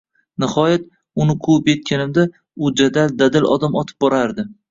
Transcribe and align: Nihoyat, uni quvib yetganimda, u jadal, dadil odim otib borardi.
Nihoyat, 0.43 0.87
uni 1.25 1.35
quvib 1.47 1.69
yetganimda, 1.73 2.25
u 2.69 2.73
jadal, 2.83 3.15
dadil 3.23 3.47
odim 3.57 3.79
otib 3.83 4.03
borardi. 4.05 4.51